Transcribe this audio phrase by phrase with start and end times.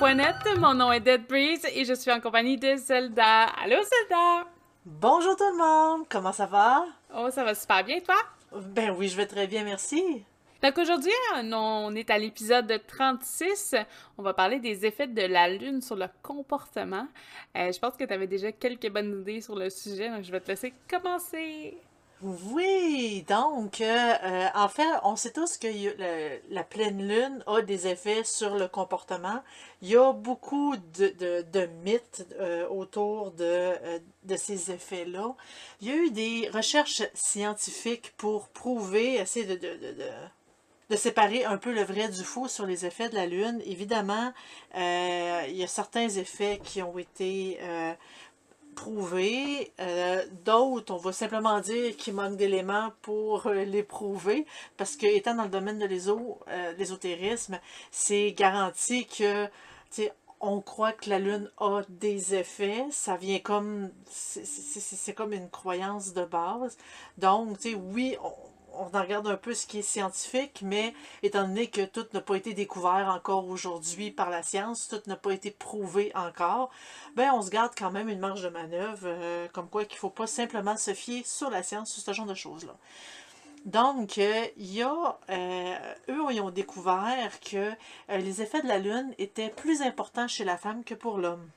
[0.00, 3.44] Mon nom est Dead Breeze et je suis en compagnie de Zelda.
[3.62, 4.46] Allô Zelda!
[4.84, 6.84] Bonjour tout le monde, comment ça va?
[7.16, 8.16] Oh, ça va super bien, toi?
[8.52, 10.24] Ben oui, je vais très bien, merci.
[10.62, 13.76] Donc aujourd'hui, on est à l'épisode 36.
[14.18, 17.06] On va parler des effets de la Lune sur le comportement.
[17.56, 20.32] Euh, je pense que tu avais déjà quelques bonnes idées sur le sujet, donc je
[20.32, 21.78] vais te laisser commencer.
[22.22, 25.68] Oui, donc, euh, euh, en fait, on sait tous que
[26.50, 29.42] la pleine lune a des effets sur le comportement.
[29.82, 33.72] Il y a beaucoup de, mythes euh, autour de,
[34.22, 35.34] de ces effets-là.
[35.80, 41.74] Il y a eu des recherches scientifiques pour prouver, essayer de, de, séparer un peu
[41.74, 43.60] le vrai du faux sur les effets de la lune.
[43.66, 44.32] Évidemment,
[44.74, 47.58] il y a certains effets qui ont été
[48.74, 49.72] prouver.
[49.80, 54.46] Euh, d'autres, on va simplement dire qu'il manque d'éléments pour euh, les prouver.
[54.76, 57.58] Parce que, étant dans le domaine de euh, l'ésotérisme,
[57.90, 59.48] c'est garanti que,
[60.40, 62.84] on croit que la Lune a des effets.
[62.90, 63.90] Ça vient comme.
[64.10, 66.76] C'est comme une croyance de base.
[67.16, 68.32] Donc, tu sais, oui, on,
[68.78, 72.36] on regarde un peu ce qui est scientifique, mais étant donné que tout n'a pas
[72.36, 76.70] été découvert encore aujourd'hui par la science, tout n'a pas été prouvé encore,
[77.16, 80.00] ben on se garde quand même une marge de manœuvre, euh, comme quoi qu'il ne
[80.00, 82.76] faut pas simplement se fier sur la science, sur ce genre de choses-là.
[83.64, 87.72] Donc, euh, y a, euh, eux, ils ont découvert que
[88.10, 91.48] les effets de la Lune étaient plus importants chez la femme que pour l'homme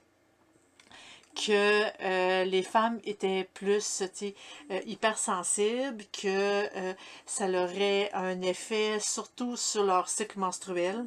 [1.37, 6.93] que euh, les femmes étaient plus euh, hypersensibles, que euh,
[7.25, 11.05] ça aurait un effet surtout sur leur cycle menstruel,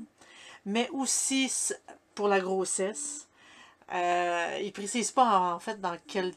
[0.64, 1.52] mais aussi
[2.14, 3.28] pour la grossesse.
[3.90, 6.32] ils ne précisent pas en, fait dans quel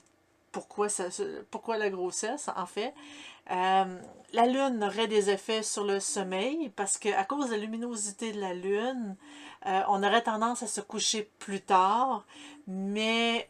[0.52, 1.06] pourquoi, ça,
[1.52, 2.94] pourquoi la grossesse, en fait.
[3.50, 8.40] la Lune aurait des effets sur le sommeil parce qu'à cause de la luminosité de
[8.40, 9.16] la Lune,
[9.66, 12.24] on aurait tendance à se coucher plus tard,
[12.68, 13.50] mais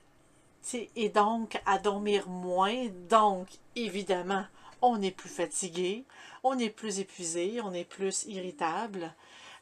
[0.95, 2.87] et donc à dormir moins.
[3.09, 4.45] Donc, évidemment,
[4.81, 6.05] on est plus fatigué,
[6.43, 9.13] on est plus épuisé, on est plus irritable.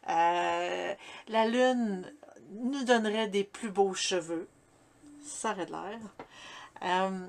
[0.09, 0.93] Euh,
[1.27, 2.11] la lune
[2.51, 4.47] nous donnerait des plus beaux cheveux.
[5.23, 5.99] Ça aurait de l'air.
[6.83, 7.27] Euh,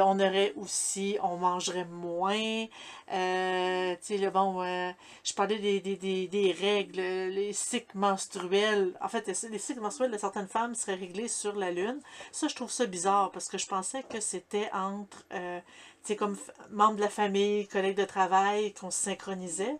[0.00, 2.66] on aurait aussi, on mangerait moins.
[3.12, 4.90] Euh, tu sais, bon, euh,
[5.24, 8.92] je parlais des, des, des, règles, les cycles menstruels.
[9.00, 12.00] En fait, les cycles menstruels de certaines femmes seraient réglés sur la Lune.
[12.30, 15.58] Ça, je trouve ça bizarre parce que je pensais que c'était entre, euh,
[16.02, 16.36] tu sais, comme
[16.70, 19.78] membres de la famille, collègues de travail, qu'on se synchronisait.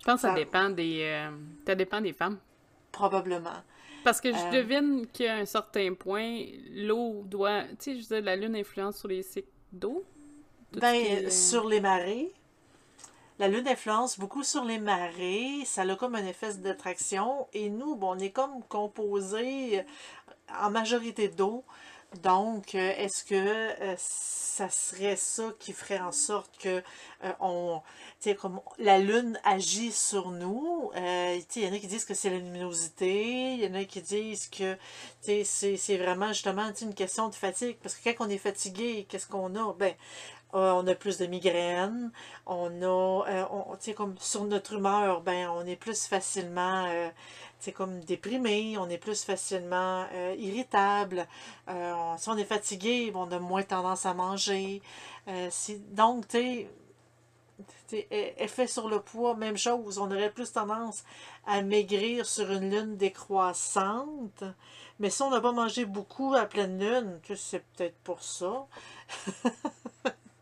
[0.00, 1.28] Je pense que ça, dépend des,
[1.66, 2.38] ça dépend des femmes.
[2.90, 3.62] Probablement.
[4.04, 4.50] Parce que je euh.
[4.50, 7.64] devine qu'à un certain point, l'eau doit.
[7.64, 10.04] Tu sais, je dire, la Lune influence sur les cycles d'eau.
[10.72, 12.32] Ben, sur les marées.
[13.38, 15.62] La Lune influence beaucoup sur les marées.
[15.64, 17.48] Ça a comme un effet d'attraction.
[17.52, 19.82] Et nous, bon, on est comme composé
[20.60, 21.64] en majorité d'eau.
[22.22, 26.82] Donc, euh, est-ce que euh, ça serait ça qui ferait en sorte que
[27.24, 27.80] euh, on,
[28.36, 30.90] comme la Lune agit sur nous?
[30.96, 34.02] Il y en a qui disent que c'est la luminosité, il y en a qui
[34.02, 34.76] disent que
[35.22, 37.78] c'est vraiment justement une question de fatigue.
[37.80, 39.72] Parce que quand on est fatigué, qu'est-ce qu'on a?
[39.74, 39.94] Ben,
[40.52, 42.10] on a plus de migraines,
[42.44, 46.88] on a, on, comme sur notre humeur, ben, on est plus facilement
[47.60, 51.26] c'est comme déprimé, on est plus facilement euh, irritable.
[51.68, 54.80] Euh, si on est fatigué, on a moins tendance à manger.
[55.28, 55.50] Euh,
[55.90, 56.66] donc, tu
[57.86, 59.98] sais, effet sur le poids, même chose.
[59.98, 61.04] On aurait plus tendance
[61.46, 64.42] à maigrir sur une lune décroissante.
[64.98, 68.66] Mais si on n'a pas mangé beaucoup à pleine lune, c'est peut-être pour ça.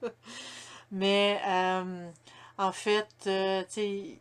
[0.92, 1.40] Mais
[2.58, 3.30] en fait, tu
[3.68, 4.18] sais,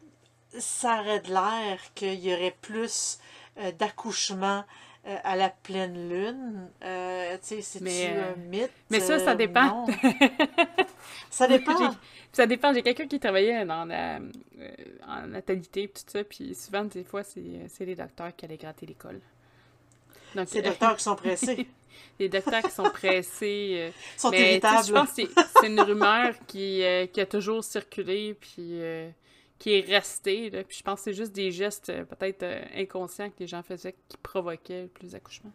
[0.60, 3.20] ça aurait de l'air qu'il y aurait plus
[3.60, 4.64] euh, d'accouchements
[5.08, 6.70] euh, à la pleine lune.
[6.84, 8.72] Euh, tu sais, c'est un mythe?
[8.90, 9.88] Mais ça, ça dépend.
[11.30, 11.96] ça dépend.
[12.32, 12.74] Ça dépend.
[12.74, 14.20] J'ai quelqu'un qui travaillait dans la,
[15.08, 18.86] en natalité et tout ça, puis souvent, des fois, c'est les docteurs qui allaient gratter
[18.86, 19.22] l'école.
[20.36, 21.68] Donc, c'est les docteurs qui sont pressés.
[22.20, 23.92] les docteurs qui sont pressés.
[24.18, 24.86] sont irritables.
[24.86, 25.24] Je pense que
[25.60, 28.82] c'est une rumeur qui, qui, a toujours circulé, puis
[29.60, 30.50] qui est resté.
[30.50, 30.64] Là.
[30.64, 33.64] Puis je pense que c'est juste des gestes euh, peut-être euh, inconscients que les gens
[33.64, 35.52] faisaient qui provoquaient plus d'accouchements.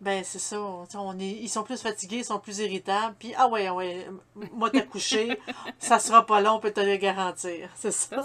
[0.00, 0.60] Ben, c'est ça.
[0.60, 3.16] On est, ils sont plus fatigués, ils sont plus irritables.
[3.18, 4.06] Puis, ah ouais, ouais,
[4.52, 5.38] moi t'accoucher,
[5.78, 7.68] ça sera pas long, on peut te le garantir.
[7.76, 8.22] C'est ça.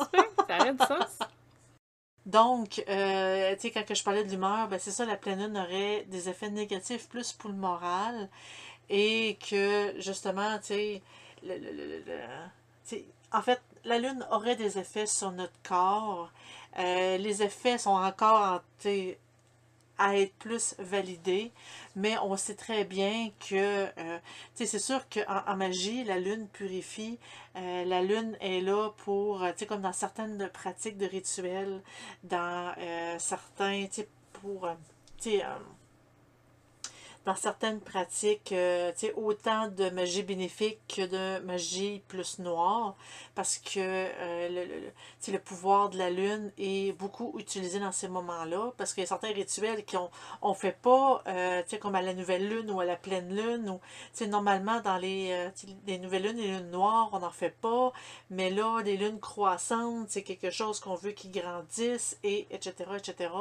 [0.48, 1.30] Ça, ça.
[2.26, 5.58] Donc, euh, tu sais, quand je parlais de l'humeur, ben c'est ça, la pleine lune
[5.58, 8.30] aurait des effets négatifs plus pour le moral.
[8.90, 11.02] Et que, justement, tu
[12.84, 16.32] sais, en fait, la Lune aurait des effets sur notre corps.
[16.80, 18.62] Euh, les effets sont encore
[20.00, 21.52] à être plus validés,
[21.96, 24.20] mais on sait très bien que, euh,
[24.56, 27.20] c'est sûr qu'en en magie, la lune purifie,
[27.56, 31.82] euh, la lune est là pour, tu sais, comme dans certaines pratiques de rituels,
[32.24, 32.74] dans
[33.20, 34.68] certains, tu sais, pour,
[37.26, 42.96] dans certaines pratiques, euh, autant de magie bénéfique que de magie plus noire,
[43.36, 44.92] parce que euh, le,
[45.32, 49.08] le, pouvoir de la lune est beaucoup utilisé dans ces moments-là, parce qu'il y a
[49.08, 50.10] certains rituels qu'on
[50.42, 54.26] on fait pas, euh, comme à la nouvelle lune ou à la pleine lune, ou
[54.28, 55.50] normalement dans les, euh,
[55.88, 57.92] les nouvelles lunes et les lunes noires, on n'en fait pas,
[58.30, 63.32] mais là, les lunes croissantes, c'est quelque chose qu'on veut qu'ils grandissent, et etc., etc.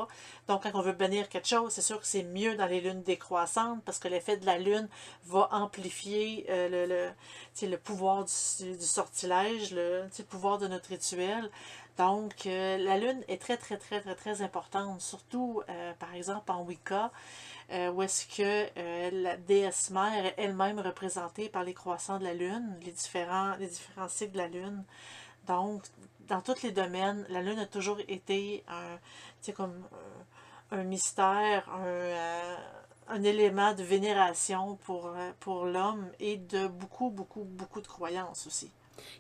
[0.48, 3.02] Donc, quand on veut bénir quelque chose, c'est sûr que c'est mieux dans les lunes
[3.02, 4.88] décroissantes, parce que l'effet de la lune
[5.26, 11.50] va amplifier euh, le, le, pouvoir du, du sortilège, le, le, pouvoir de notre rituel.
[11.98, 16.50] Donc, euh, la lune est très, très, très, très, très importante, surtout, euh, par exemple,
[16.50, 17.10] en Wicca,
[17.94, 18.68] où est-ce que
[19.22, 23.68] la déesse mère est elle-même représentée par les croissants de la lune, les différents, les
[23.68, 24.84] différents cycles de la lune.
[25.46, 25.82] Donc,
[26.28, 28.98] dans tous les domaines, la lune a toujours été un,
[29.52, 29.86] comme,
[30.70, 32.56] un mystère, un
[33.08, 38.46] un élément de vénération pour, euh, pour l'homme et de beaucoup, beaucoup, beaucoup de croyances
[38.46, 38.70] aussi.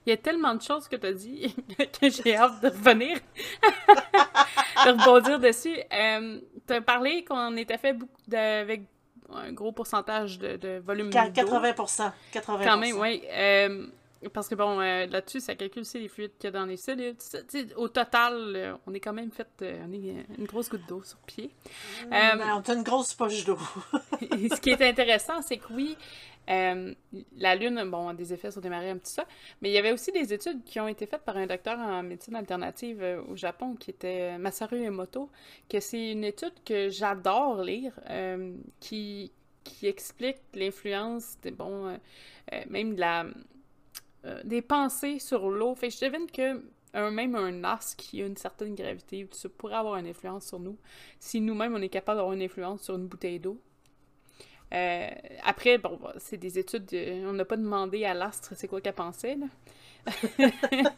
[0.06, 1.54] Il y a tellement de choses que tu as dit
[2.00, 3.18] que j'ai hâte de revenir,
[4.84, 5.76] de rebondir dessus.
[5.92, 8.82] Euh, tu as parlé qu'on était fait beaucoup avec
[9.34, 11.72] un gros pourcentage de, de volume 80
[12.32, 13.22] 80 Quand même, oui.
[13.30, 13.86] Euh,
[14.30, 16.76] parce que bon, euh, là-dessus, ça calcule aussi les fluides qu'il y a dans les
[16.76, 17.16] cellules.
[17.76, 19.48] au total, euh, on est quand même fait.
[19.62, 21.50] Euh, on est une grosse goutte d'eau sur pied.
[22.06, 23.58] Mm, ben, on a une grosse poche d'eau.
[24.20, 25.96] ce qui est intéressant, c'est que oui,
[26.46, 29.26] la Lune, bon, a des effets sur des marées, un petit ça,
[29.60, 32.02] mais il y avait aussi des études qui ont été faites par un docteur en
[32.02, 35.30] médecine alternative au Japon qui était Masaru Emoto,
[35.68, 37.92] que c'est une étude que j'adore lire,
[38.80, 39.32] qui,
[39.62, 41.96] qui explique l'influence, bon,
[42.68, 43.26] même de la
[44.24, 45.74] euh, des pensées sur l'eau.
[45.74, 46.62] Fait que je devine que
[46.94, 50.60] un, même un as qui a une certaine gravité ça pourrait avoir une influence sur
[50.60, 50.76] nous
[51.18, 53.58] si nous-mêmes on est capable d'avoir une influence sur une bouteille d'eau.
[54.72, 55.10] Euh,
[55.44, 56.88] après, bon, c'est des études,
[57.26, 59.46] on n'a pas demandé à l'astre c'est quoi qu'elle pensait, là.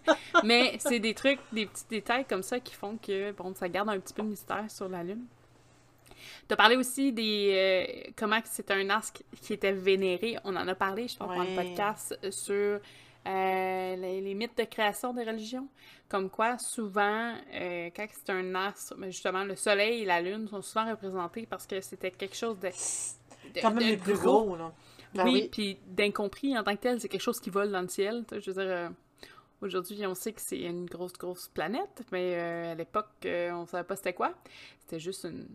[0.44, 3.90] Mais c'est des trucs, des petits détails comme ça qui font que, bon, ça garde
[3.90, 5.24] un petit peu de mystère sur la Lune.
[6.48, 7.50] Tu as parlé aussi des.
[7.54, 10.36] Euh, comment c'est un astre qui était vénéré.
[10.44, 12.80] On en a parlé, je pense, dans le podcast sur
[13.26, 15.68] euh, les, mythes de création des religions.
[16.08, 20.62] Comme quoi, souvent, euh, quand c'est un astre, justement, le soleil et la lune sont
[20.62, 22.68] souvent représentés parce que c'était quelque chose de.
[23.60, 24.72] Quand même les plus gros, là.
[25.14, 27.88] Ben oui, puis d'incompris en tant que tel, c'est quelque chose qui vole dans le
[27.88, 28.24] ciel.
[28.32, 28.88] Je veux dire, euh,
[29.62, 33.94] aujourd'hui, on sait que c'est une grosse, grosse planète, mais à l'époque, on savait pas
[33.94, 34.34] c'était quoi.
[34.80, 35.46] C'était juste une,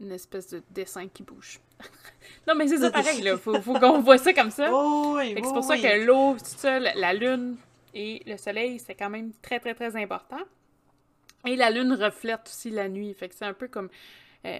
[0.00, 1.60] une espèce de dessin qui bouge.
[2.48, 3.36] non, mais c'est ça pareil, là.
[3.36, 4.68] Faut, faut qu'on voit ça comme ça.
[4.72, 7.56] Oh oui, c'est pour ça que l'eau, tout ça, la lune
[7.94, 10.40] et le soleil, c'est quand même très, très, très important.
[11.46, 13.14] Et la lune reflète aussi la nuit.
[13.14, 13.88] Fait que c'est un peu comme
[14.46, 14.58] euh,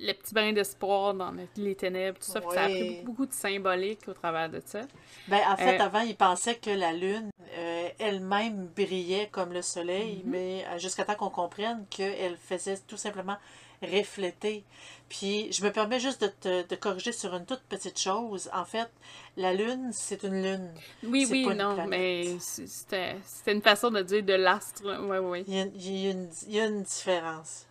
[0.00, 2.40] le, petit brin d'espoir dans les ténèbres, tout ça.
[2.40, 4.82] ça a pris beaucoup, de symbolique au travers de ça.
[5.26, 9.62] Ben, en fait, euh, avant, ils pensaient que la lune euh, elle-même brillait comme le
[9.62, 10.30] soleil, mhm.
[10.30, 13.36] mais jusqu'à temps qu'on comprenne qu'elle faisait tout simplement
[13.82, 14.64] refléter.
[15.08, 18.50] Puis, je me permets juste de te de corriger sur une toute petite chose.
[18.52, 18.90] En fait,
[19.36, 20.70] la Lune, c'est une lune.
[21.02, 23.16] Oui, oui, non, mais c'était
[23.46, 24.82] une façon de dire de l'astre.
[24.84, 25.44] Oui, oui.
[25.46, 27.66] Il y, a, il, y a une, il y a une différence.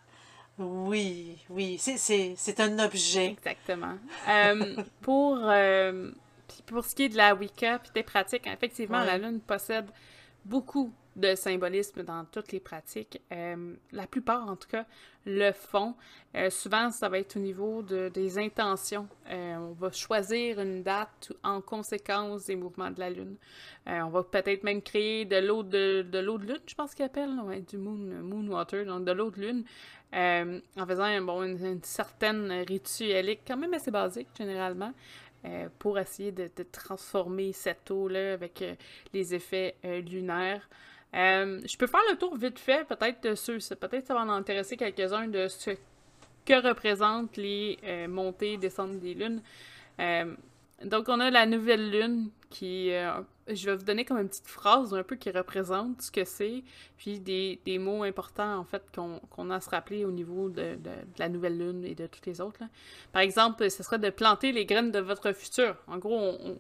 [0.58, 3.28] Oui, oui, c'est un objet.
[3.38, 3.96] Exactement.
[4.28, 6.12] euh, pour, euh,
[6.66, 9.86] pour ce qui est de la Wicca puis des pratiques, effectivement, la Lune possède
[10.44, 13.22] beaucoup de symbolisme dans toutes les pratiques.
[13.32, 14.86] Euh, la plupart, en tout cas,
[15.26, 15.96] le font.
[16.36, 19.08] Euh, souvent, ça va être au niveau de, des intentions.
[19.30, 23.36] Euh, on va choisir une date en conséquence des mouvements de la Lune.
[23.88, 27.04] on va peut-être même créer de l'eau de, de l'eau de Lune, je pense qu'il
[27.04, 29.64] appelle, ouais, du moon, moon water, donc de l'eau de Lune.
[30.14, 34.94] en faisant une, une, certaine rituelique, quand même assez basique généralement,
[35.80, 38.64] pour essayer de, de transformer cette eau-là avec
[39.14, 40.68] les effets lunaires.
[41.18, 44.30] Euh, je peux faire le tour vite fait, peut-être de ceux, peut-être ça va en
[44.30, 45.72] intéresser quelques-uns de ce
[46.46, 49.42] que représentent les euh, montées et descentes des lunes.
[50.00, 50.36] Euh,
[50.86, 52.92] donc, on a la nouvelle lune qui.
[53.48, 56.64] je vais vous donner comme une petite phrase un peu qui représente ce que c'est,
[56.98, 60.76] puis des, des, mots importants en fait qu'on a à se rappeler au niveau de,
[60.76, 62.60] de, la nouvelle lune et de toutes les autres.
[63.12, 65.76] Par exemple, ce serait de planter les graines de votre futur.
[65.88, 66.60] En gros, on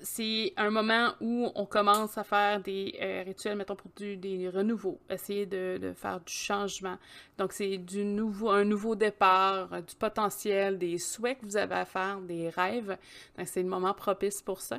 [0.00, 4.48] c'est un moment où on commence à faire des euh, rituels, mettons, pour du, des
[4.48, 6.96] renouveaux, essayer de, faire du changement.
[7.38, 11.74] Donc, c'est du nouveau, un nouveau départ, euh, du potentiel, des souhaits que vous avez
[11.74, 12.96] à faire, des rêves.
[13.36, 14.78] Donc, c'est le moment propice pour ça.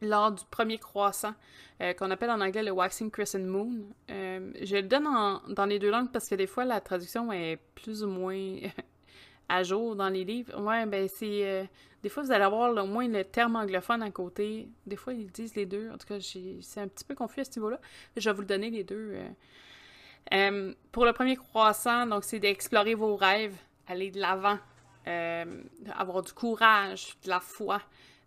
[0.00, 1.34] Lors du premier croissant,
[1.80, 3.72] euh, qu'on appelle en anglais le Waxing Crescent Moon,
[4.08, 5.08] je le donne
[5.48, 8.58] dans les deux langues parce que des fois, la traduction est plus ou moins
[9.48, 10.60] à jour dans les livres.
[10.60, 11.68] Ouais, ben c'est
[12.04, 14.68] des fois, vous allez avoir au moins le terme anglophone à côté.
[14.86, 15.90] Des fois, ils disent les deux.
[15.90, 17.80] En tout cas, c'est un petit peu confus à ce niveau-là.
[18.14, 19.14] Je vais vous le donner les deux.
[19.14, 19.28] Euh.
[20.34, 24.58] Euh, pour le premier croissant, donc c'est d'explorer vos rêves, aller de l'avant,
[25.06, 25.62] euh,
[25.96, 27.80] avoir du courage, de la foi.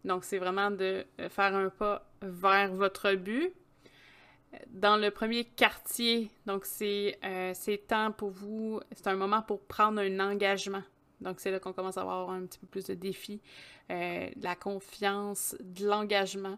[0.03, 3.53] Donc, c'est vraiment de faire un pas vers votre but.
[4.69, 7.19] Dans le premier quartier, donc c'est
[7.87, 10.81] temps pour vous, c'est un moment pour prendre un engagement.
[11.21, 13.41] Donc, c'est là qu'on commence à avoir un petit peu plus de défis,
[13.91, 16.57] euh, de la confiance, de l'engagement.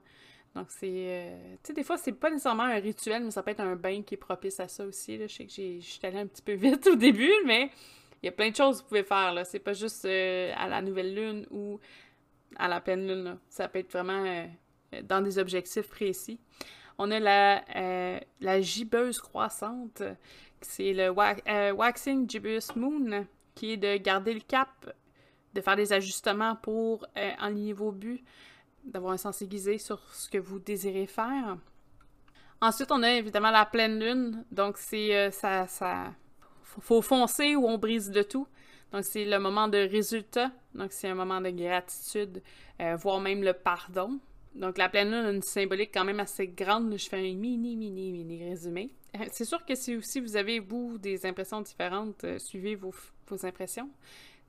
[0.56, 0.88] Donc, c'est.
[0.90, 3.76] Euh, tu sais, des fois, c'est pas nécessairement un rituel, mais ça peut être un
[3.76, 5.18] bain qui est propice à ça aussi.
[5.18, 7.70] Je sais que je suis allée un petit peu vite au début, mais
[8.22, 9.34] il y a plein de choses que vous pouvez faire.
[9.34, 9.46] là.
[9.46, 11.80] C'est pas juste euh, à la nouvelle lune ou
[12.58, 13.24] à la pleine lune.
[13.24, 13.38] Là.
[13.48, 14.48] Ça peut être vraiment
[15.04, 16.40] dans des objectifs précis.
[16.98, 20.04] On a la, la gibbeuse croissante,
[20.60, 23.26] c'est le Waxing Gibbous Moon
[23.60, 24.70] qui est de garder le cap,
[25.54, 28.24] de faire des ajustements pour euh, enligner vos buts,
[28.86, 31.58] d'avoir un sens aiguisé sur ce que vous désirez faire.
[32.62, 34.46] Ensuite, on a évidemment la pleine lune.
[34.50, 36.14] Donc, c'est euh, ça, ça.
[36.64, 38.48] Faut foncer ou on brise de tout.
[38.94, 40.52] Donc, c'est le moment de résultat.
[40.74, 42.42] Donc, c'est un moment de gratitude,
[42.80, 44.20] euh, voire même le pardon.
[44.56, 46.98] Donc, la pleine lune a une symbolique quand même assez grande.
[46.98, 48.94] Je fais un mini, mini, mini résumé.
[49.32, 52.94] C'est sûr que si vous avez, vous, des impressions différentes, suivez vos,
[53.44, 53.90] impressions.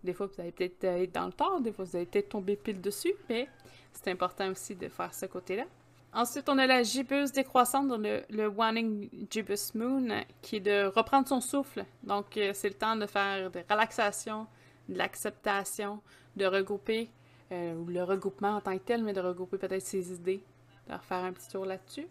[0.02, 2.31] Des fois, vous allez peut-être euh, être dans le tort, des fois, vous allez peut-être
[2.31, 3.49] tomber pile dessus, mais
[3.93, 5.64] c'est important aussi de faire ce côté-là.
[6.12, 10.09] Ensuite, on a la gibbeuse décroissante, dans le, le Wanning Gibbous Moon,
[10.40, 11.85] qui est de reprendre son souffle.
[12.02, 14.47] Donc, euh, c'est le temps de faire de relaxation,
[14.88, 16.00] de l'acceptation,
[16.37, 17.11] de regrouper,
[17.52, 20.43] euh, ou le regroupement en tant que tel, mais de regrouper peut-être ses idées,
[20.88, 22.07] de refaire un petit tour là-dessus.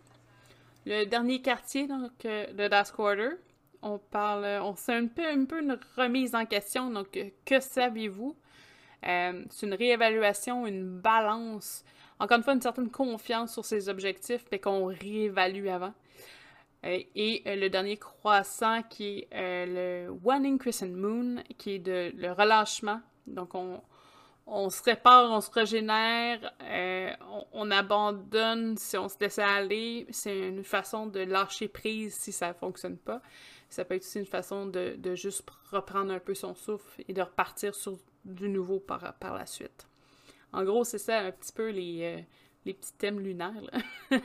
[0.90, 3.30] Le dernier quartier, donc, le Dusk Quarter,
[3.84, 6.90] on parle, on c'est un peu, un peu une remise en question.
[6.90, 7.16] Donc,
[7.46, 8.36] que savez-vous?
[9.06, 11.84] Euh, c'est une réévaluation, une balance.
[12.20, 15.94] Encore une fois, une certaine confiance sur ses objectifs, mais qu'on réévalue avant.
[16.86, 22.12] Euh, et euh, le dernier croissant qui est le One Crescent Moon, qui est de,
[22.16, 23.00] le relâchement.
[23.28, 23.80] Donc, on,
[24.52, 26.54] on se répare, on se régénère,
[27.32, 30.08] on, on, abandonne si on se laisse aller.
[30.10, 33.22] C'est une façon de lâcher prise si ça ne fonctionne pas.
[33.70, 37.22] Ça peut être aussi une façon de, juste reprendre un peu son souffle et de
[37.22, 39.88] repartir sur du nouveau par, par la suite.
[40.52, 42.22] En gros, c'est ça un petit peu les, euh,
[42.66, 43.54] petits thèmes lunaires.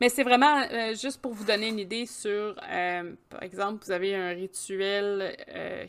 [0.00, 3.90] Mais c'est vraiment euh, juste pour vous donner une idée sur, euh, par exemple, vous
[3.90, 5.36] avez un rituel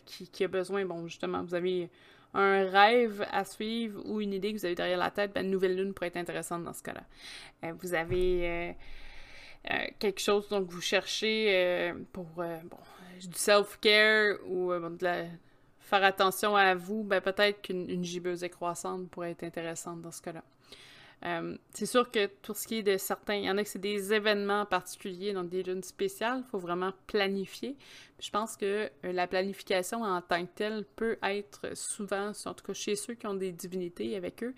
[0.05, 1.89] qui, qui, a besoin, bon, justement, vous avez
[2.33, 5.51] un rêve à suivre ou une idée que vous avez derrière la tête, ben, une
[5.51, 7.73] nouvelle lune pourrait être intéressante dans ce cas-là.
[7.73, 8.75] vous avez
[9.69, 12.77] euh, quelque chose donc vous cherchez euh, pour euh, bon,
[13.19, 15.25] du self-care ou de la,
[15.79, 20.43] faire attention à vous, ben peut-être qu'une gibbeuse croissante pourrait être intéressante dans ce cas-là.
[21.23, 23.69] Euh, c'est sûr que tout ce qui est de certains, il y en a que
[23.69, 27.77] c'est des événements particuliers, donc des lunes spéciales, il faut vraiment planifier.
[28.19, 32.65] je pense que euh, la planification en tant que telle peut être souvent, en tout
[32.65, 34.55] cas chez ceux qui ont des divinités avec eux,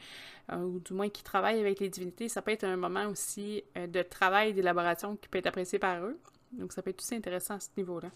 [0.52, 3.64] euh, ou du moins qui travaillent avec les divinités, ça peut être un moment aussi
[3.76, 6.18] de travail, d'élaboration qui peut être apprécié par eux.
[6.54, 8.10] Donc ça peut être aussi intéressant à ce niveau-là.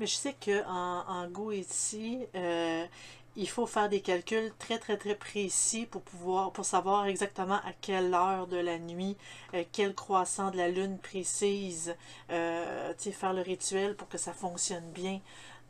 [0.00, 2.26] Mais je sais qu'en en, en ici,
[3.36, 7.72] il faut faire des calculs très très très précis pour pouvoir pour savoir exactement à
[7.80, 9.16] quelle heure de la nuit,
[9.54, 11.96] euh, quel croissant de la lune précise,
[12.30, 15.20] euh, faire le rituel pour que ça fonctionne bien.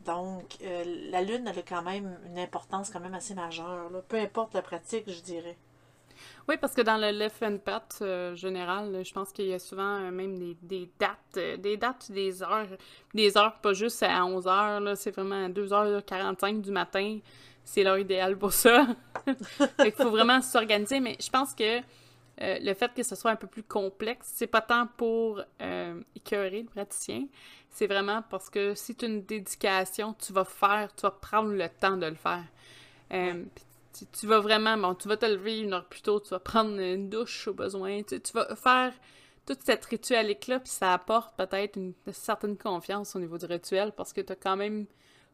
[0.05, 4.19] Donc, euh, la lune elle a quand même une importance quand même assez majeure, peu
[4.19, 5.57] importe la pratique, je dirais.
[6.47, 9.59] Oui, parce que dans le left and pat euh, général, je pense qu'il y a
[9.59, 12.67] souvent même des, des dates, des dates, des heures,
[13.13, 17.19] des heures pas juste à 11 heures, c'est vraiment à 2h45 du matin
[17.65, 18.87] c'est l'heure idéale pour ça.
[19.79, 21.81] Il faut vraiment s'organiser, mais je pense que euh,
[22.61, 26.61] le fait que ce soit un peu plus complexe, c'est pas tant pour euh, écœurer
[26.61, 27.25] le praticien,
[27.69, 31.67] c'est vraiment parce que si tu une dédication, tu vas faire, tu vas prendre le
[31.67, 32.43] temps de le faire.
[33.13, 33.43] Euh,
[34.11, 36.79] tu, vas vraiment, bon, tu vas te lever une heure plus tôt, tu vas prendre
[36.79, 38.93] une douche au besoin, tu, vas faire
[39.45, 44.11] toute cette ritualité-là, puis ça apporte peut-être une, certaine confiance au niveau du rituel parce
[44.13, 44.85] que tu as quand même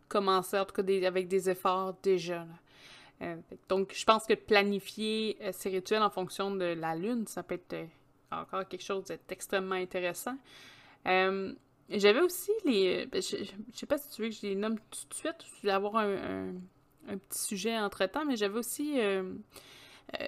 [0.08, 2.46] commencer, en tout cas avec des efforts déjà.
[3.22, 3.36] Euh,
[3.70, 7.56] donc, je pense que planifier euh, ces rituels en fonction de la lune, ça peut
[7.56, 7.88] être
[8.32, 10.38] encore quelque chose d'extrêmement intéressant.
[11.94, 13.06] J'avais aussi les.
[13.06, 15.36] Ben, je, je, sais pas si tu veux que je les nomme tout de suite
[15.42, 16.54] ou si tu veux avoir un,
[17.08, 19.00] petit sujet entre temps, mais j'avais aussi.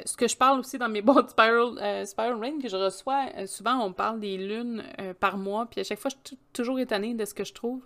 [0.05, 3.85] ce que je parle aussi dans mes boîtes Spiral, Spiral Rain que je reçois, souvent
[3.85, 4.83] on parle des lunes
[5.19, 7.81] par mois, puis à chaque fois je suis toujours étonnée de ce que je trouve.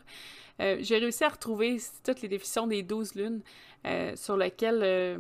[0.60, 3.42] Euh, j'ai réussi à retrouver toutes les définitions des 12 lunes
[3.86, 5.20] euh, sur lesquelles euh,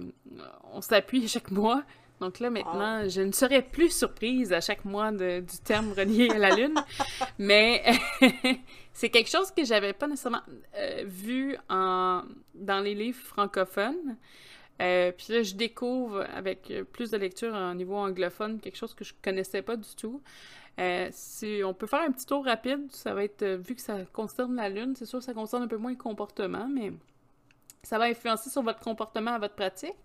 [0.74, 1.84] on s'appuie chaque mois.
[2.20, 6.38] Donc là, maintenant, je ne serai plus surprise à chaque mois du terme relié à
[6.38, 6.76] la Lune.
[7.38, 7.84] mais
[8.94, 10.42] c'est quelque chose que j'avais pas nécessairement
[11.06, 12.24] vu en,
[12.56, 14.18] dans les livres francophones.
[14.78, 14.86] puis
[15.30, 19.62] là, je découvre avec plus de lecture au niveau anglophone quelque chose que je connaissais
[19.62, 20.22] pas du tout.
[20.80, 23.82] Euh, si on peut faire un petit tour rapide, ça va être, euh, vu que
[23.82, 26.94] ça concerne la Lune, c'est sûr que ça concerne un peu moins le comportement, mais
[27.82, 29.96] ça va influencer sur votre comportement à votre pratique.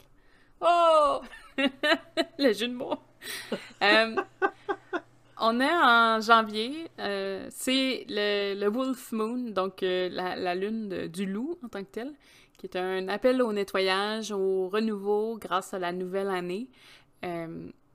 [0.63, 1.21] Oh!
[2.39, 2.99] le jeu de mots!
[3.83, 4.17] Euh,
[5.39, 6.89] on est en janvier,
[7.51, 12.13] c'est le, Wolf Moon, donc la, lune du loup en tant que telle,
[12.59, 16.69] qui est un appel au nettoyage, au renouveau grâce à la nouvelle année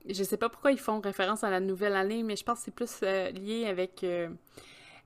[0.08, 2.64] je sais pas pourquoi ils font référence à la nouvelle année, mais je pense que
[2.64, 4.28] c'est plus euh, lié avec euh,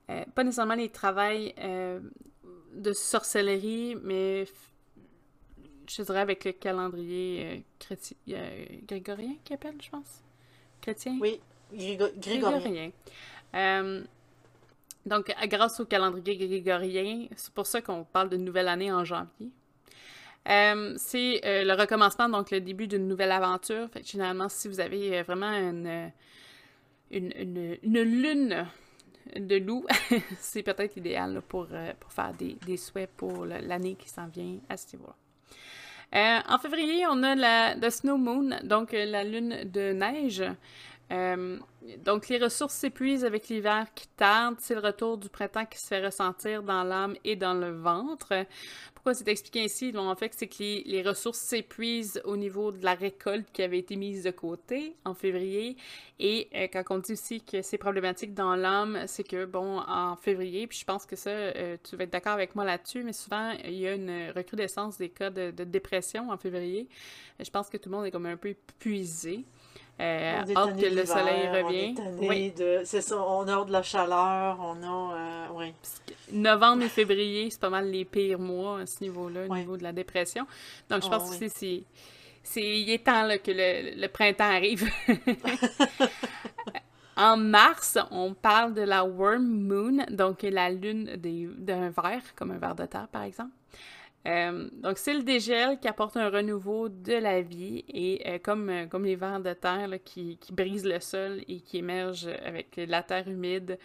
[0.09, 1.53] euh, pas nécessairement les travails
[2.73, 4.45] de sorcellerie, mais
[5.95, 8.15] je dirais avec le calendrier chrétien,
[8.87, 10.21] grégorien qui appelle, je pense.
[10.81, 11.17] Chrétien?
[11.21, 11.39] Oui,
[11.73, 12.91] grégorien.
[15.05, 19.51] donc, grâce au calendrier grégorien, c'est pour ça qu'on parle de nouvelle année en janvier.
[20.49, 23.89] Euh, c'est euh, le recommencement, donc le début d'une nouvelle aventure.
[23.91, 26.11] Fait généralement, si vous avez euh, vraiment une,
[27.11, 28.67] une, une, lune
[29.35, 29.85] de loup,
[30.39, 31.67] c'est peut-être idéal pour,
[31.99, 35.15] pour faire des, des souhaits pour l'année qui s'en vient à ce niveau-là.
[36.13, 40.43] En février, on a la the Snow Moon, donc la lune de neige.
[41.09, 44.55] Donc, les ressources s'épuisent avec l'hiver qui tarde.
[44.59, 48.45] C'est le retour du printemps qui se fait ressentir dans l'âme et dans le ventre
[49.03, 49.91] pourquoi c'est expliqué ainsi?
[49.97, 53.97] en fait, c'est que les, ressources s'épuisent au niveau de la récolte qui avait été
[53.97, 55.75] mise de côté en février.
[56.19, 60.15] Et euh, quand on dit aussi que c'est problématique dans l'âme, c'est que, bon, en
[60.15, 63.11] février, puis je pense que ça, euh, tu vas être d'accord avec moi là-dessus, mais
[63.11, 66.87] souvent, il y a une recrudescence des cas de, de dépression en février.
[67.41, 69.43] Je pense que tout le monde est comme un peu épuisé.
[69.99, 71.95] Euh, hâte que le soleil revient.
[72.17, 72.53] Oui.
[72.83, 75.15] C'est ça, on a de la chaleur, on a.
[75.15, 75.73] Euh, oui.
[76.31, 79.83] Novembre et février, c'est pas mal les pires mois à ce niveau-là, au niveau de
[79.83, 80.47] la dépression.
[80.89, 81.83] Donc, je pense oh, que c'est.
[82.55, 84.89] Il est temps là, que le, le printemps arrive.
[87.15, 91.15] en mars, on parle de la Worm Moon, donc la lune
[91.57, 93.51] d'un verre, comme un verre de terre, par exemple.
[94.25, 98.69] Euh, donc, c'est le dégel qui apporte un renouveau de la vie et euh, comme,
[98.69, 102.75] euh, comme les vers de terre qui, qui, brisent le sol et qui émergent avec
[102.77, 103.77] la terre humide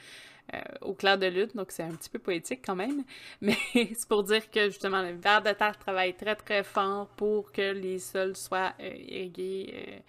[0.81, 1.51] au clair de lune.
[1.55, 3.05] Donc, c'est un petit peu poétique quand même.
[3.43, 7.53] Mais c'est pour dire que justement, les vers de terre travaillent très très fort pour
[7.53, 10.03] que les sols soient irrigués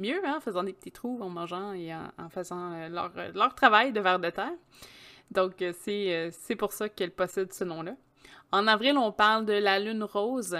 [0.00, 3.92] mieux, hein, en faisant des petits trous, en mangeant et en, faisant leur, leur, travail
[3.92, 4.54] de vers de terre.
[5.30, 7.94] Donc, c'est pour ça qu'elle possède ce nom-là.
[8.54, 10.56] En avril, on parle de la lune rose.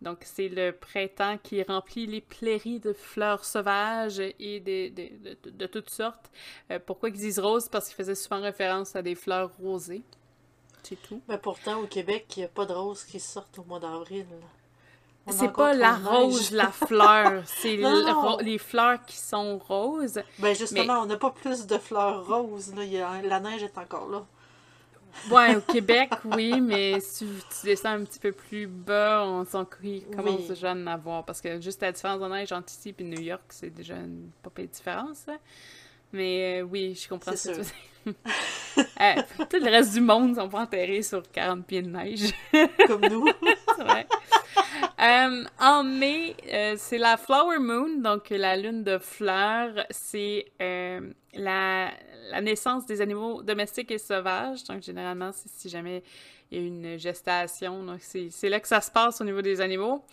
[0.00, 6.30] Donc, c'est le printemps qui remplit les prairies de fleurs sauvages et de, toutes sortes.
[6.70, 7.68] Euh, pourquoi ils disent rose?
[7.68, 10.02] Parce qu'ils faisaient souvent référence à des fleurs rosées.
[10.84, 11.20] C'est tout.
[11.28, 14.24] Mais pourtant, au Québec, il n'y a pas de roses qui sortent au mois d'avril.
[15.28, 17.42] C'est pas la rose, la fleur.
[17.46, 17.78] C'est
[18.40, 20.22] les fleurs qui sont roses.
[20.38, 22.72] Ben justement, on n'a pas plus de fleurs roses.
[22.74, 24.24] la neige est encore là.
[25.30, 29.64] Ouais, au Québec, oui, mais si tu, descends un petit peu plus bas, on s'en
[29.64, 31.24] commence déjà à en avoir.
[31.24, 34.30] Parce que juste la différence en neige entre ici et New York, c'est déjà une
[34.42, 35.26] pas de différence.
[36.12, 37.66] Mais euh, oui, je comprends ce que tu veux
[38.06, 42.34] euh, tout le reste du monde sont pas enterrés sur 40 pieds de neige.
[42.86, 43.26] Comme nous.
[43.78, 44.06] vrai.
[45.00, 46.36] Euh, en mai,
[46.76, 49.86] c'est la Flower Moon, donc la lune de fleurs.
[49.88, 50.52] C'est
[51.36, 51.90] la,
[52.30, 54.64] la naissance des animaux domestiques et sauvages.
[54.64, 56.02] Donc, généralement, c'est si jamais
[56.50, 57.84] il y a une gestation.
[57.84, 60.04] Donc, c'est là que ça se passe au niveau des animaux.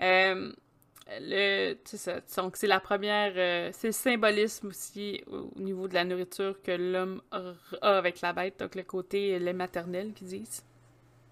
[0.00, 0.52] Euh,
[1.20, 3.32] le, ça, donc, c'est la première.
[3.36, 8.32] Euh, c'est le symbolisme aussi au, niveau de la nourriture que l'homme a avec la
[8.32, 8.58] bête.
[8.58, 10.64] Donc, le côté lait maternel qu'ils disent.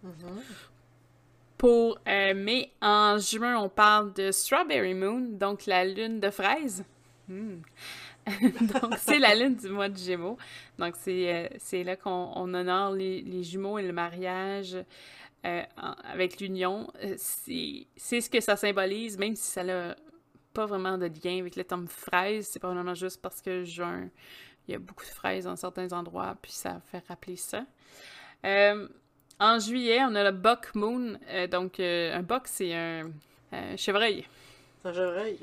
[0.04, 0.42] Mm-hmm.
[1.58, 6.84] Pour euh, mai, en juin, on parle de Strawberry Moon, donc la lune de fraise.
[7.28, 7.60] Hmm.
[8.82, 10.36] donc, c'est la lune du mois de Gémeaux.
[10.78, 14.76] Donc, c'est euh, là qu'on honore les, les, jumeaux et le mariage.
[15.44, 15.62] euh,
[16.12, 17.86] avec l'union, euh, c'est
[18.20, 19.94] ce que ça symbolise, même si ça n'a
[20.52, 24.08] pas vraiment de lien avec le terme fraise, c'est vraiment juste parce que juin,
[24.66, 27.64] il y a beaucoup de fraises dans certains endroits, puis ça fait rappeler ça.
[28.42, 31.16] en juillet, on a le Buck Moon.
[31.48, 33.12] donc, un buck, c'est un,
[33.76, 34.26] chevreuil.
[34.82, 35.38] C'est un chevreuil?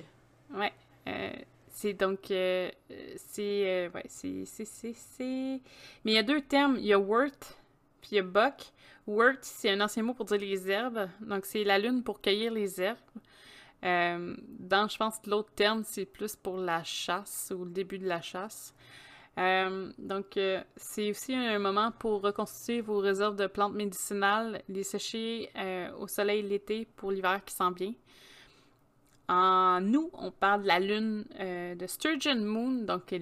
[0.53, 0.73] Ouais.
[1.83, 2.19] C'est donc.
[2.27, 3.91] c'est.
[3.93, 5.61] ouais, c'est.
[6.05, 6.77] Mais il y a deux termes.
[6.77, 7.29] Il y a wort,
[8.01, 8.71] puis il y a buck.
[9.05, 11.09] Wort, c'est un ancien mot pour dire les herbes.
[11.19, 12.97] Donc, c'est la lune pour cueillir les herbes.
[13.83, 18.07] Euh, dans, je pense, l'autre terme, c'est plus pour la chasse ou le début de
[18.07, 18.73] la chasse.
[19.37, 24.83] Euh, donc, euh, c'est aussi un moment pour reconstituer vos réserves de plantes médicinales, les
[24.83, 25.49] sécher
[25.99, 27.93] au soleil l'été pour l'hiver qui s'en vient.
[29.29, 33.13] En nous, on parle de la lune de Sturgeon Moon, donc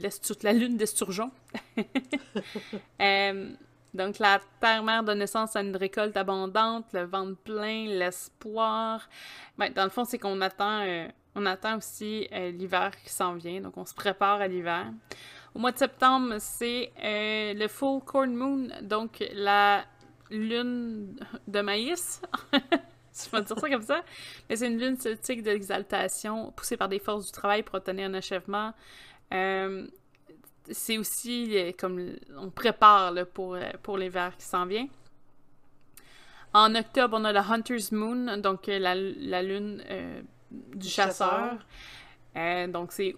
[0.42, 1.32] la lune d'esturgeon.
[3.94, 9.10] Donc, la terre-mère donne naissance à une récolte abondante, le ventre plein, l'espoir.
[9.58, 13.34] Ben, dans le fond, c'est qu'on attend, euh, on attend aussi euh, l'hiver qui s'en
[13.34, 13.60] vient.
[13.60, 14.86] Donc, on se prépare à l'hiver.
[15.54, 19.84] Au mois de septembre, c'est euh, le full corn moon, donc la
[20.30, 22.22] lune de maïs.
[23.32, 24.04] je vais dire ça comme ça?
[24.50, 28.10] Mais c'est une lune celtique de l'exaltation, poussée par des forces du travail pour obtenir
[28.10, 28.74] un achèvement
[30.70, 34.88] c'est aussi euh, comme on prépare pour, euh, pour l'hiver qui s'en vient.
[36.54, 39.82] En octobre, on a la Hunter's Moon, donc euh, la, lune
[40.52, 41.58] du, chasseur.
[42.68, 43.16] donc c'est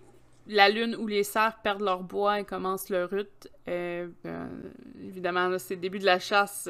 [0.48, 3.50] la lune où les cerfs perdent leur bois et commencent leur rut.
[3.66, 6.70] évidemment, c'est le début de la chasse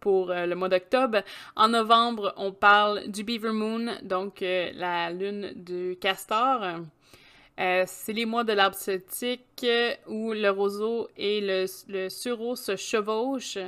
[0.00, 1.22] pour le mois d'octobre.
[1.56, 6.82] En novembre, on parle du Beaver Moon, donc la lune du castor.
[7.60, 9.66] Euh, c'est les mois de l'arbre celtique
[10.06, 13.58] où le roseau et le, le sureau se chevauchent,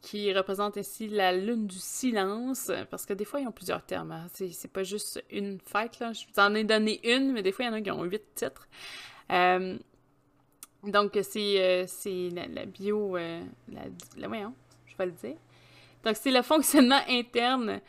[0.00, 4.12] qui représente ainsi la lune du silence, parce que des fois, ils ont plusieurs termes.
[4.12, 4.26] Hein.
[4.32, 6.12] C'est pas juste une fête, là.
[6.12, 8.04] Je vous en ai donné une, mais des fois, il y en a qui ont
[8.04, 8.68] huit titres.
[9.32, 9.78] Euh,
[10.84, 13.16] donc, c'est euh, la, bio...
[13.16, 13.40] la,
[14.16, 14.54] la, voyons,
[14.86, 15.36] je vais le dire.
[16.04, 17.80] Donc, c'est le fonctionnement interne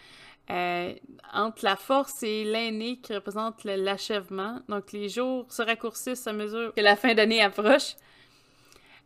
[0.50, 0.94] euh,
[1.34, 4.60] entre la force et l'aîné qui représente l'achèvement.
[4.70, 7.96] Donc, les jours se raccourcissent à mesure que la fin d'année approche.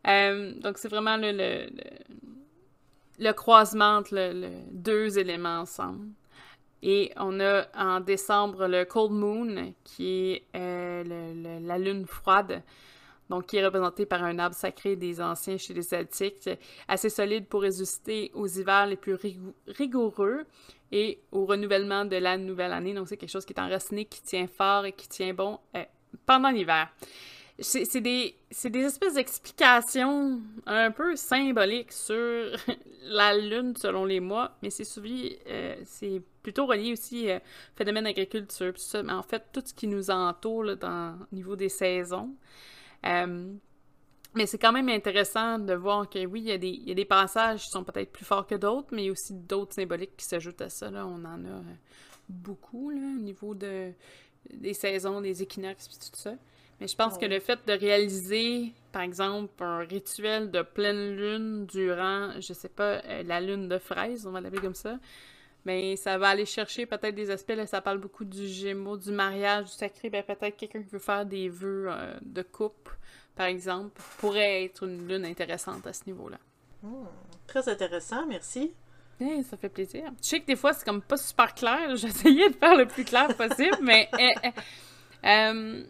[0.07, 1.69] Euh, donc, c'est vraiment le,
[3.31, 6.07] croisement entre le, deux éléments ensemble.
[6.81, 12.63] Et on a en décembre le Cold Moon, qui est euh, la lune froide,
[13.29, 16.49] donc qui est représenté par un arbre sacré des anciens chez les Celtiques,
[16.87, 19.17] assez solide pour résister aux hivers les plus
[19.67, 20.45] rigoureux
[20.91, 22.93] et au renouvellement de la nouvelle année.
[22.93, 25.83] Donc, c'est quelque chose qui est enraciné, qui tient fort et qui tient bon euh,
[26.25, 26.89] pendant l'hiver.
[27.61, 32.15] C'est des, espèces d'explications un peu symboliques sur
[33.03, 38.05] la Lune selon les mois, mais c'est euh, c'est plutôt relié aussi euh, au phénomène
[38.05, 42.33] d'agriculture, mais en fait, tout ce qui nous entoure dans, au niveau des saisons.
[44.35, 46.91] Mais c'est quand même intéressant de voir que oui, il y, a des, il y
[46.91, 49.33] a des passages qui sont peut-être plus forts que d'autres, mais il y a aussi
[49.33, 50.91] d'autres symboliques qui s'ajoutent à ça.
[50.91, 51.05] Là.
[51.07, 51.61] On en a euh,
[52.27, 53.91] beaucoup là, au niveau de,
[54.53, 56.35] des saisons, des équinoxes et tout ça.
[56.79, 61.65] Mais je pense que le fait de réaliser, par exemple, un rituel de pleine lune
[61.65, 64.99] durant, je sais pas, euh, la lune de fraise, on va l'appeler comme ça,
[65.65, 69.11] mais ça va aller chercher peut-être des aspects, là, ça parle beaucoup du gémeaux, du
[69.11, 72.97] mariage, du sacré, ben peut-être quelqu'un qui veut faire des vœux euh, de couple
[73.39, 76.37] par exemple, pourrait être une lune intéressante à ce niveau-là.
[76.83, 77.05] Hmm,
[77.47, 78.73] très intéressant, merci.
[79.17, 80.11] ça fait plaisir.
[80.21, 81.95] Je sais que des fois, c'est comme pas super clair.
[81.95, 84.51] J'essayais de faire le plus clair possible, mais euh, euh,
[85.23, 85.83] euh,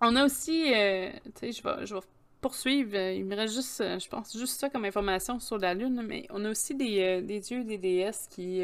[0.00, 2.00] on a aussi, tu sais, je vais, je vais
[2.42, 2.94] poursuivre.
[2.96, 6.44] Il me reste juste, je pense, juste ça comme information sur la Lune, mais on
[6.44, 8.62] a aussi des, des dieux, des déesses qui,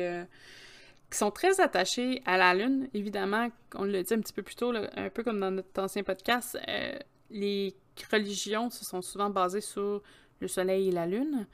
[1.10, 2.88] qui sont très attachés à la Lune.
[2.92, 6.02] Évidemment, on l'a dit un petit peu plus tôt, un peu comme dans notre ancien
[6.02, 6.58] podcast,
[7.30, 7.74] les
[8.12, 10.02] religions se sont souvent basées sur
[10.40, 11.46] le soleil et la lune.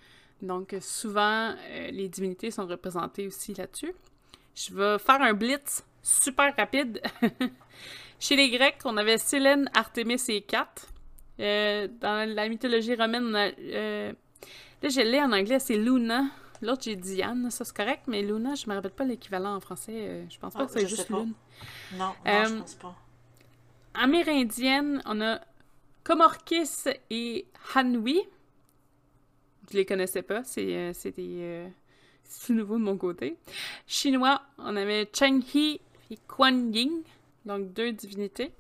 [0.43, 3.95] Donc, souvent, euh, les divinités sont représentées aussi là-dessus.
[4.55, 7.01] Je vais faire un blitz super rapide.
[8.21, 10.75] Chez les Grecs, on avait Sélène, Artémis et Kat.
[11.41, 13.49] Euh, dans la mythologie romaine, on a.
[13.59, 14.13] Euh,
[14.83, 16.27] là, je l'ai en anglais, c'est Luna.
[16.63, 20.25] L'autre, j'ai Diane, ça c'est correct, mais Luna, je me rappelle pas l'équivalent en français.
[20.31, 21.33] je pense pas ah, que c'est juste Lune.
[21.95, 22.97] Non, non je pense pas.
[23.95, 25.41] Amérindienne, on a
[26.05, 28.21] Comorkis et Hanwi.
[29.71, 31.69] Je les connaissais pas, c'est euh, euh,
[32.45, 33.39] tout nouveau de mon côté.
[33.87, 37.03] Chinois, on avait Chenghi et Kuan Ying,
[37.47, 38.53] donc deux divinités.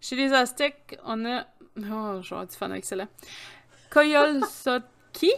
[0.00, 1.46] Chez les Aztèques, on a.
[1.78, 3.08] Oh, j'aurais du fun avec cela.
[3.90, 5.32] Koyol Sotki.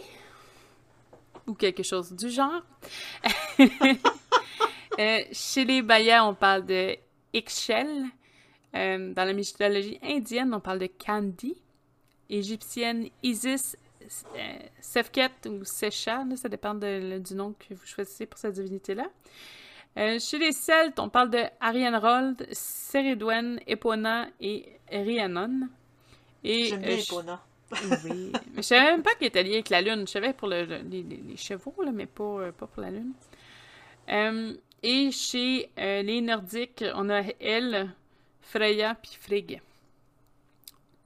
[1.47, 2.61] ou quelque chose du genre.
[4.99, 6.97] Euh, chez les Bayas, on parle de
[7.33, 8.03] Ixchel.
[8.75, 11.55] Euh, dans la mythologie indienne, on parle de Kandi.
[12.29, 13.77] Égyptienne, Isis,
[14.35, 19.05] euh, Sefket ou Secha, ça dépend du nom que vous choisissez pour cette divinité-là.
[19.95, 25.67] Chez les Celtes, on parle de Arianrold, Ceridwen, Epona et Rhiannon.
[26.43, 27.41] J'aime bien Epona.
[28.05, 28.31] oui.
[28.53, 30.07] Mais je savais même pas qu'il était lié avec la Lune.
[30.07, 30.65] Je savais pour les,
[31.35, 33.13] chevaux, mais pas, pas pour la Lune.
[34.81, 37.93] Et chez euh, les Nordiques, on a Elle,
[38.41, 39.61] Freya puis Frigg.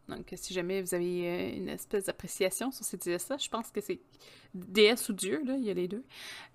[0.10, 3.80] Donc, si jamais vous avez euh, une espèce d'appréciation sur ces déesses-là, je pense que
[3.80, 4.00] c'est
[4.54, 6.04] déesse ou dieu, là, il y a les deux.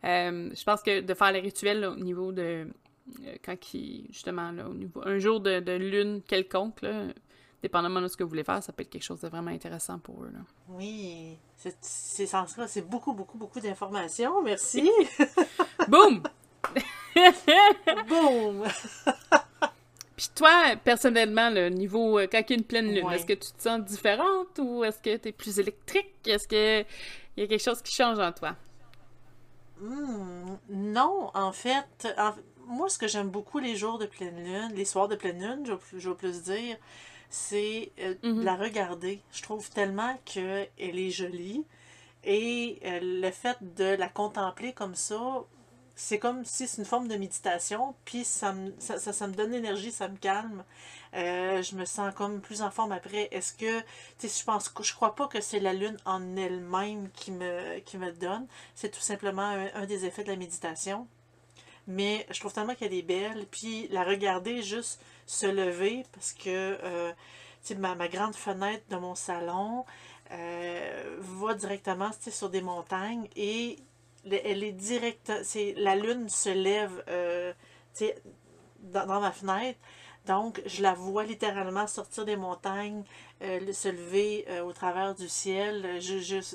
[0.05, 2.69] Euh, je pense que de faire les rituels au niveau de.
[3.43, 4.07] quand il.
[4.11, 5.01] Justement, là, au niveau.
[5.05, 7.07] Un jour de, lune quelconque, là,
[7.63, 9.99] dépendamment de ce que vous voulez faire, ça peut être quelque chose de vraiment intéressant
[9.99, 10.31] pour eux.
[10.31, 10.41] Là.
[10.69, 14.43] Oui, c'est ça, c'est beaucoup, beaucoup, beaucoup d'informations.
[14.43, 14.91] Merci.
[15.89, 16.23] Boum!
[18.09, 18.65] Boum!
[20.19, 23.35] Puis toi, personnellement, le niveau, euh, quand il y a une pleine lune, est-ce que
[23.35, 26.13] tu te sens différente ou est-ce que tu es plus électrique?
[26.27, 26.85] Est-ce qu'il
[27.37, 28.57] y a quelque chose qui change en toi?
[29.81, 32.09] Hmm, non, en fait,
[32.67, 35.79] moi, ce que j'aime beaucoup les jours de pleine lune, les soirs de pleine lune,
[35.97, 36.77] je, veux plus dire,
[37.31, 38.43] c'est euh, mm-hmm.
[38.43, 39.21] la regarder.
[39.31, 41.65] Je trouve tellement qu'elle est jolie.
[42.25, 45.45] Et euh, le fait de la contempler comme ça,
[46.01, 49.51] c'est comme si c'est une forme de méditation, puis ça me, ça, ça, me donne
[49.51, 50.63] l'énergie, ça me calme.
[51.15, 53.27] Euh, je me sens comme plus en forme après.
[53.33, 57.11] Est-ce que, tu sais, je pense je crois pas que c'est la lune en elle-même
[57.11, 58.47] qui me, qui me donne.
[58.77, 59.43] C'est tout simplement
[59.75, 61.09] un, des effets de la méditation.
[61.89, 63.47] Mais je trouve tellement qu'elle est belle.
[63.51, 67.11] Puis la regarder juste se lever, parce que, euh,
[67.65, 69.85] tu sais, ma, ma, grande fenêtre de mon salon
[70.31, 73.81] euh, va directement sur des montagnes et
[74.25, 75.33] elle est directe.
[75.43, 77.53] C'est, la lune se lève euh,
[78.81, 79.79] dans, dans, ma fenêtre.
[80.27, 83.03] Donc, je la vois littéralement sortir des montagnes,
[83.43, 86.01] euh, se lever euh, au travers du ciel,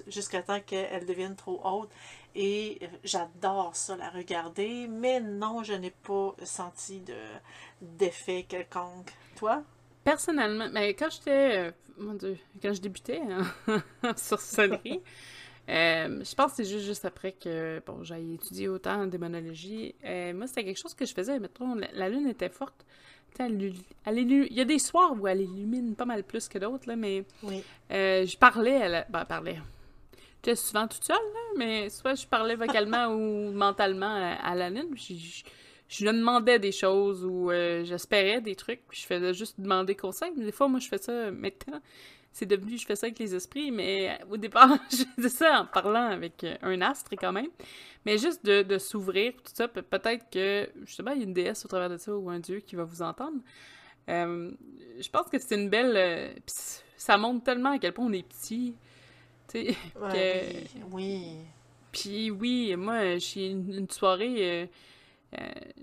[0.08, 1.90] jusqu'à temps qu'elle devienne trop haute.
[2.36, 4.88] Et j'adore ça, la regarder.
[4.88, 7.16] Mais non, je n'ai pas senti de,
[7.82, 9.12] d'effet quelconque.
[9.38, 9.64] Toi?
[10.04, 11.74] Personnellement, mais quand j'étais.
[11.98, 13.84] mon Dieu, quand je débutais hein,
[14.18, 15.02] sur sonnerie.
[15.70, 19.96] Euh, je pense que c'est juste, juste après que bon, j'ai étudié autant en démonologie.
[20.04, 21.40] Euh, moi, c'était quelque chose que je faisais.
[21.40, 22.86] Mettons, la, lune était forte.
[23.40, 23.74] Elle,
[24.06, 27.24] il y a des soirs où elle illumine pas mal plus que d'autres, mais
[27.92, 29.60] euh, je parlais, elle, ben, parlais.
[30.36, 34.90] J'étais souvent toute seule, là, mais soit je parlais vocalement ou mentalement à, la lune.
[34.96, 35.16] Je,
[35.88, 37.50] je, lui demandais des choses ou
[37.84, 40.32] j'espérais des trucs, puis je faisais juste demander conseil.
[40.36, 41.82] Des fois, moi, je fais ça maintenant
[42.34, 45.62] c'est devenu, je fais ça avec les esprits, mais euh, au départ, je faisais ça
[45.62, 47.50] en parlant avec euh, un astre quand même.
[48.06, 51.68] Mais juste de, s'ouvrir, tout ça, peut-être que, justement, il y a une déesse au
[51.68, 53.38] travers de ça ou un dieu qui va vous entendre.
[54.10, 54.52] Euh,
[55.00, 56.36] je pense que c'est une belle...
[56.98, 58.76] ça montre tellement à quel point on est petit,
[59.48, 60.84] tu sais, que...
[60.92, 61.38] Oui,
[61.92, 64.70] Puis oui, moi, j'ai une, une, soirée...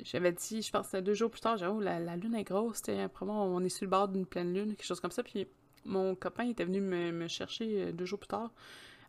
[0.02, 2.82] j'avais dit, je pense deux jours plus tard, j'ai oh, la, la, lune est grosse,
[2.88, 5.46] après moi, on est sur le bord d'une pleine lune, quelque chose comme ça, puis
[5.84, 8.50] mon copain était venu me, chercher euh, deux jours plus tard.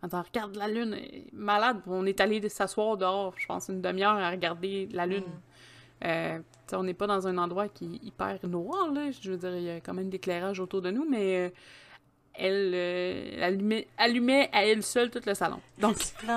[0.02, 0.98] En disant, regarde la lune,
[1.32, 1.82] malade.
[1.86, 5.24] On est allé s'asseoir dehors, je pense, une demi-heure à regarder la lune.
[5.24, 6.06] Mm.
[6.06, 6.40] Euh,
[6.74, 9.12] on n'est pas dans un endroit qui est hyper noir, là.
[9.12, 11.50] Je veux dire, il y a quand même d'éclairage autour de nous, mais euh,
[12.34, 15.60] elle allumait, à elle seule tout le salon.
[15.78, 15.98] Donc...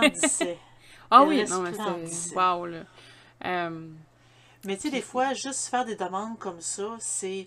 [1.11, 1.73] ah oui, non, mais
[2.07, 2.35] c'est...
[2.35, 3.71] Là.
[4.67, 7.47] Mais tu sais, des fois, juste faire des demandes comme ça, c'est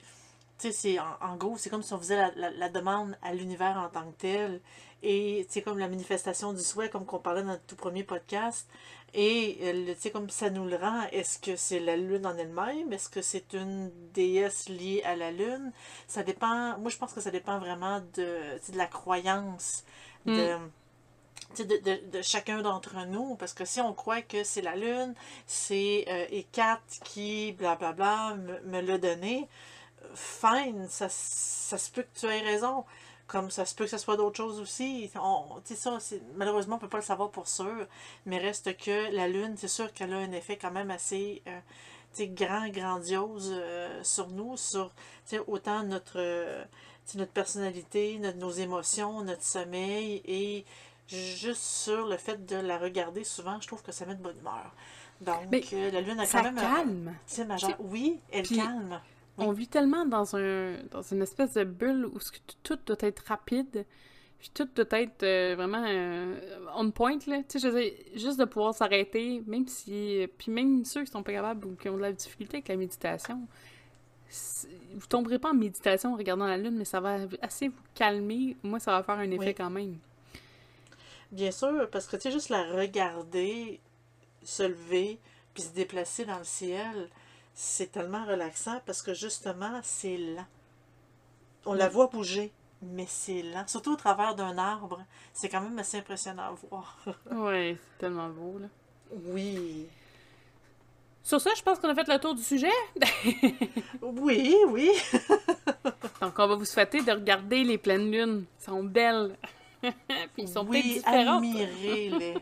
[0.59, 4.11] tu sais, en, gros, c'est comme si on faisait la, demande à l'univers en tant
[4.11, 4.61] que tel.
[5.03, 8.67] Et c'est comme la manifestation du souhait, comme qu'on parlait dans notre tout premier podcast.
[9.13, 12.35] Et euh, tu sais, comme ça nous le rend, est-ce que c'est la lune en
[12.37, 12.91] elle-même?
[12.91, 15.71] Est-ce que c'est une déesse liée à la lune?
[16.07, 16.77] Ça dépend.
[16.79, 19.83] Moi, je pense que ça dépend vraiment de, de la croyance
[20.25, 20.55] de.
[20.55, 20.71] Mm.
[21.59, 25.15] De, de, de, chacun d'entre nous, parce que si on croit que c'est la Lune,
[25.47, 26.41] c'est euh,
[27.05, 29.47] qui, blablabla, me, me l'a donné,
[30.15, 32.85] fine, ça, ça se peut que tu aies raison.
[33.27, 35.11] Comme ça se peut que ce soit d'autres choses aussi.
[35.15, 35.97] On, ça,
[36.35, 37.85] malheureusement, on ne peut pas le savoir pour sûr.
[38.25, 41.59] Mais reste que la Lune, c'est sûr qu'elle a un effet quand même assez euh,
[42.27, 44.91] grand, grandiose euh, sur nous, sur
[45.47, 46.65] autant notre,
[47.15, 50.65] notre personnalité, notre, nos émotions, notre sommeil et
[51.07, 54.37] juste sur le fait de la regarder souvent, je trouve que ça met de bonne
[54.39, 54.73] humeur.
[55.21, 56.55] Donc, euh, la Lune a quand même.
[56.55, 57.15] calme.
[57.79, 58.99] oui, elle calme.
[59.37, 62.17] On vit tellement dans, un, dans une espèce de bulle où
[62.63, 63.85] tout doit être rapide
[64.39, 66.39] Puis tout peut être euh, vraiment euh,
[66.75, 67.37] on point, là.
[67.47, 70.27] Tu sais, je veux dire, juste de pouvoir s'arrêter, même si...
[70.37, 72.77] Puis même ceux qui sont pas capables ou qui ont de la difficulté avec la
[72.77, 73.47] méditation,
[74.95, 78.57] vous tomberez pas en méditation en regardant la lune, mais ça va assez vous calmer.
[78.63, 79.55] Moi, ça va faire un effet Oui.
[79.55, 79.97] quand même.
[81.31, 83.79] Bien sûr, parce que tu sais, juste la regarder,
[84.43, 85.19] se lever,
[85.53, 87.09] puis se déplacer dans le ciel,
[87.59, 90.45] c'est tellement relaxant parce que justement, c'est lent.
[91.65, 92.51] On la voit bouger,
[92.83, 93.63] mais c'est lent.
[93.65, 95.03] Surtout au travers d'un arbre.
[95.33, 96.99] C'est quand même assez impressionnant à voir.
[97.31, 98.67] Ouais, c'est tellement beau, là.
[99.11, 99.87] Oui.
[101.23, 102.69] Sur ça, je pense qu'on a fait le tour du sujet.
[104.03, 104.91] Oui, oui.
[106.21, 108.45] Donc, on va vous souhaiter de regarder les pleines lunes.
[108.59, 109.35] Elles sont belles.
[109.81, 109.91] Puis
[110.37, 111.43] ils sont peut-être oui, différentes.
[111.43, 112.35] admirez-les.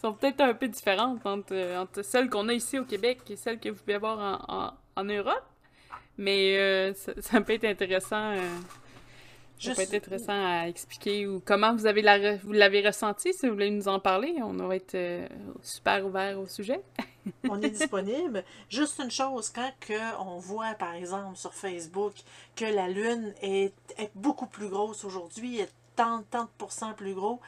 [0.00, 3.60] Sont peut-être un peu différentes entre, entre celles qu'on a ici au Québec et celles
[3.60, 5.44] que vous pouvez avoir en, en, en Europe.
[6.16, 8.32] Mais euh, ça, ça peut être intéressant.
[8.32, 8.38] euh,
[9.58, 13.34] ça peut être intéressant à expliquer ou comment vous avez la vous l'avez ressenti.
[13.34, 15.28] Si vous voulez nous en parler, on va être euh,
[15.62, 16.80] super ouvert au sujet.
[17.46, 18.42] on est disponible.
[18.70, 22.14] Juste une chose, quand que on voit, par exemple, sur Facebook,
[22.56, 27.12] que la Lune est, est beaucoup plus grosse aujourd'hui, est tant, tant de pourcents plus
[27.12, 27.38] gros,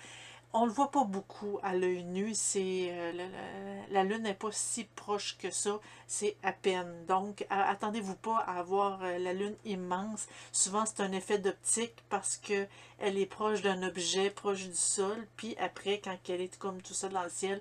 [0.55, 2.33] on le voit pas beaucoup à l'œil nu.
[2.35, 7.07] C'est euh, la, la- la Lune n'est pas si proche que ça, c'est à peine.
[7.07, 10.27] Donc, attendez-vous pas à avoir euh, la Lune immense.
[10.53, 12.67] Souvent, c'est un effet d'optique parce que
[12.99, 16.95] elle est proche d'un objet, proche du sol, puis après, quand elle est comme tout
[16.95, 17.61] seul dans le ciel,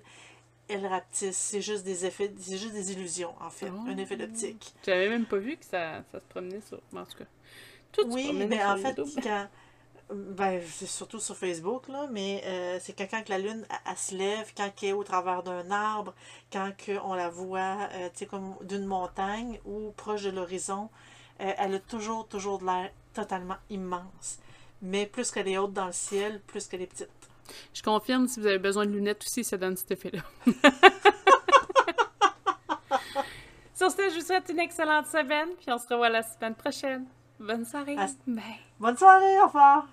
[0.68, 1.36] elle rapetisse.
[1.36, 3.70] C'est juste des effets, c'est juste des illusions, en fait.
[3.70, 3.88] Oh.
[3.88, 4.74] Un effet d'optique.
[4.86, 6.78] J'avais même pas vu que ça, ça se promenait sur.
[6.94, 7.24] En tout cas.
[7.92, 9.48] Tout Oui, mais en fait, quand.
[10.12, 13.76] Ben, c'est surtout sur Facebook, là, mais euh, c'est que quand que la lune, elle,
[13.92, 16.12] elle se lève, quand elle est au travers d'un arbre,
[16.52, 20.90] quand que on la voit, euh, tu sais, comme d'une montagne ou proche de l'horizon,
[21.40, 24.38] euh, elle a toujours, toujours de l'air totalement immense.
[24.82, 27.08] Mais plus qu'elle est haute dans le ciel, plus qu'elle est petite.
[27.74, 30.22] Je confirme, si vous avez besoin de lunettes aussi, ça donne cet effet-là.
[33.74, 37.04] Sur ce, je vous souhaite une excellente semaine, puis on se revoit la semaine prochaine.
[37.40, 37.96] Bonne soirée.
[37.96, 38.42] À- Bye.
[38.78, 39.86] Bonne soirée, au revoir!